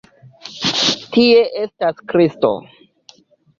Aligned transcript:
Tie 1.17 1.45
estas 1.65 2.01
Kristo! 2.15 2.53